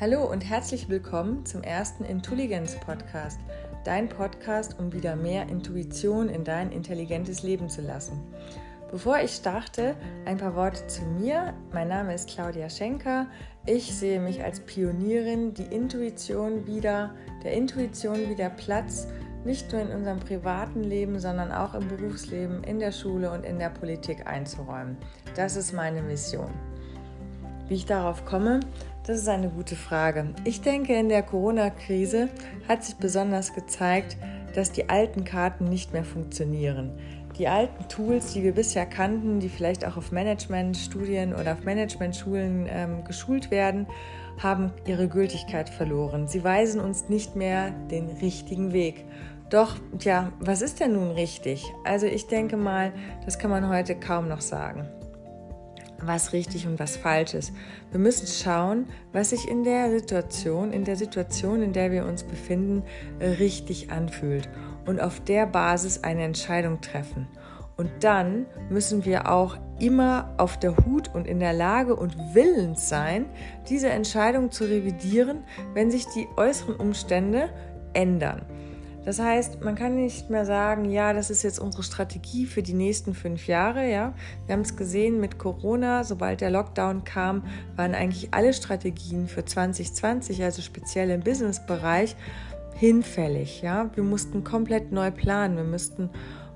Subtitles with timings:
[0.00, 3.38] Hallo und herzlich willkommen zum ersten Intelligenz Podcast,
[3.84, 8.18] dein Podcast, um wieder mehr Intuition in dein intelligentes Leben zu lassen.
[8.90, 9.94] Bevor ich starte,
[10.24, 11.52] ein paar Worte zu mir.
[11.74, 13.26] Mein Name ist Claudia Schenker.
[13.66, 19.06] Ich sehe mich als Pionierin, die Intuition wieder, der Intuition wieder Platz,
[19.44, 23.58] nicht nur in unserem privaten Leben, sondern auch im Berufsleben, in der Schule und in
[23.58, 24.96] der Politik einzuräumen.
[25.36, 26.69] Das ist meine Mission.
[27.70, 28.58] Wie ich darauf komme,
[29.06, 30.34] das ist eine gute Frage.
[30.42, 32.28] Ich denke, in der Corona-Krise
[32.66, 34.16] hat sich besonders gezeigt,
[34.56, 36.90] dass die alten Karten nicht mehr funktionieren.
[37.38, 42.66] Die alten Tools, die wir bisher kannten, die vielleicht auch auf Managementstudien oder auf Managementschulen
[42.68, 43.86] ähm, geschult werden,
[44.42, 46.26] haben ihre Gültigkeit verloren.
[46.26, 49.04] Sie weisen uns nicht mehr den richtigen Weg.
[49.48, 51.72] Doch, ja, was ist denn nun richtig?
[51.84, 52.92] Also ich denke mal,
[53.24, 54.88] das kann man heute kaum noch sagen
[56.04, 57.52] was richtig und was falsch ist.
[57.90, 62.24] Wir müssen schauen, was sich in der Situation, in der Situation, in der wir uns
[62.24, 62.82] befinden,
[63.20, 64.48] richtig anfühlt
[64.86, 67.26] und auf der Basis eine Entscheidung treffen.
[67.76, 72.90] Und dann müssen wir auch immer auf der Hut und in der Lage und willens
[72.90, 73.24] sein,
[73.70, 77.48] diese Entscheidung zu revidieren, wenn sich die äußeren Umstände
[77.94, 78.42] ändern.
[79.04, 82.74] Das heißt, man kann nicht mehr sagen, ja, das ist jetzt unsere Strategie für die
[82.74, 83.90] nächsten fünf Jahre.
[83.90, 84.12] Ja,
[84.46, 86.04] wir haben es gesehen mit Corona.
[86.04, 87.44] Sobald der Lockdown kam,
[87.76, 92.14] waren eigentlich alle Strategien für 2020, also speziell im Businessbereich,
[92.74, 93.62] hinfällig.
[93.62, 95.56] Ja, wir mussten komplett neu planen.
[95.56, 96.10] Wir müssten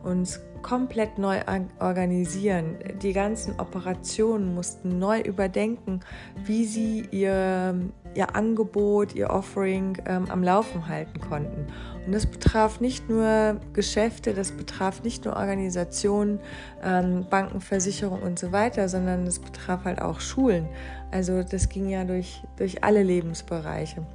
[0.05, 1.41] uns komplett neu
[1.79, 2.79] organisieren.
[3.03, 6.01] Die ganzen Operationen mussten neu überdenken,
[6.43, 7.79] wie sie ihr,
[8.15, 11.67] ihr Angebot, ihr Offering ähm, am Laufen halten konnten.
[12.07, 16.41] Und das betraf nicht nur Geschäfte, das betraf nicht nur Organisationen,
[16.83, 20.67] ähm, Banken, Versicherungen und so weiter, sondern das betraf halt auch Schulen.
[21.11, 24.07] Also das ging ja durch, durch alle Lebensbereiche.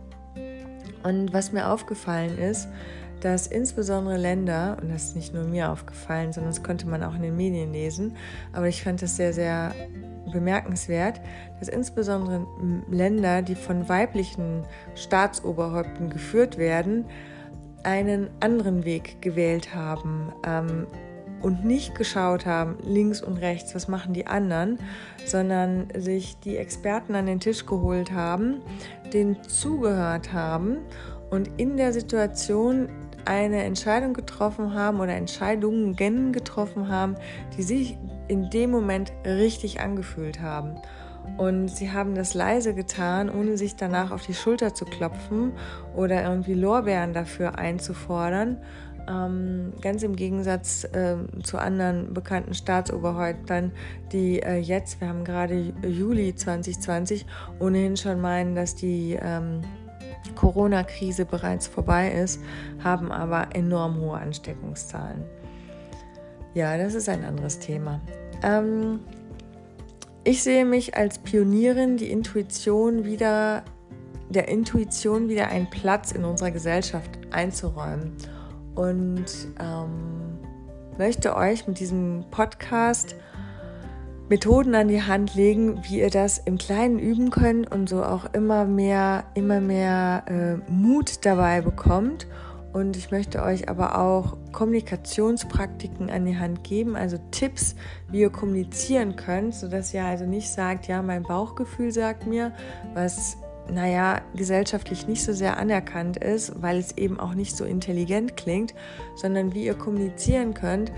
[1.04, 2.68] Und was mir aufgefallen ist,
[3.22, 7.16] dass insbesondere Länder, und das ist nicht nur mir aufgefallen, sondern das konnte man auch
[7.16, 8.16] in den Medien lesen,
[8.54, 9.74] aber ich fand das sehr, sehr
[10.32, 11.20] bemerkenswert,
[11.60, 12.46] dass insbesondere
[12.90, 14.64] Länder, die von weiblichen
[14.96, 17.06] Staatsoberhäupten geführt werden,
[17.84, 20.88] einen anderen Weg gewählt haben ähm,
[21.42, 24.80] und nicht geschaut haben, links und rechts, was machen die anderen,
[25.26, 28.62] sondern sich die Experten an den Tisch geholt haben,
[29.14, 30.80] denen zugehört haben
[31.30, 32.90] und in der Situation
[33.26, 35.96] eine Entscheidung getroffen haben oder Entscheidungen
[36.32, 37.16] getroffen haben,
[37.58, 37.98] die sich
[38.28, 40.76] in dem Moment richtig angefühlt haben.
[41.38, 45.54] Und sie haben das leise getan, ohne sich danach auf die Schulter zu klopfen
[45.96, 48.58] oder irgendwie Lorbeeren dafür einzufordern.
[49.08, 53.72] Ähm, ganz im Gegensatz äh, zu anderen bekannten Staatsoberhäuptern,
[54.12, 57.26] die äh, jetzt, wir haben gerade Juli 2020,
[57.60, 59.62] ohnehin schon meinen, dass die ähm,
[60.36, 62.42] Corona-Krise bereits vorbei ist,
[62.84, 65.24] haben aber enorm hohe Ansteckungszahlen.
[66.54, 68.02] Ja, das ist ein anderes Thema.
[68.44, 69.00] Ähm,
[70.24, 73.64] ich sehe mich als Pionierin, die Intuition wieder,
[74.30, 78.14] der Intuition wieder einen Platz in unserer Gesellschaft einzuräumen
[78.76, 79.26] und
[79.60, 80.38] ähm,
[80.98, 83.16] möchte euch mit diesem Podcast
[84.30, 88.32] Methoden an die Hand legen, wie ihr das im Kleinen üben könnt und so auch
[88.34, 92.28] immer mehr, immer mehr äh, Mut dabei bekommt.
[92.72, 97.76] Und ich möchte euch aber auch Kommunikationspraktiken an die Hand geben, also Tipps,
[98.12, 102.54] wie ihr kommunizieren könnt, sodass ihr also nicht sagt, ja, mein Bauchgefühl sagt mir,
[102.94, 103.38] was,
[103.74, 108.76] naja, gesellschaftlich nicht so sehr anerkannt ist, weil es eben auch nicht so intelligent klingt,
[109.16, 110.92] sondern wie ihr kommunizieren könnt,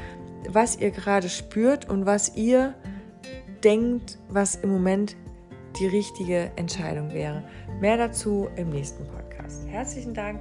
[0.49, 2.73] was ihr gerade spürt und was ihr
[3.63, 5.15] denkt, was im Moment
[5.79, 7.43] die richtige Entscheidung wäre.
[7.79, 9.67] Mehr dazu im nächsten Podcast.
[9.67, 10.29] Herzlichen Dank.